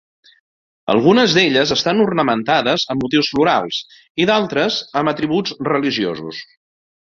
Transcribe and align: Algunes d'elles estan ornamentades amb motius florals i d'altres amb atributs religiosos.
Algunes 0.93 1.35
d'elles 1.37 1.73
estan 1.75 2.01
ornamentades 2.05 2.85
amb 2.93 3.05
motius 3.07 3.29
florals 3.35 3.83
i 4.25 4.29
d'altres 4.31 4.79
amb 5.03 5.13
atributs 5.13 5.55
religiosos. 5.71 6.43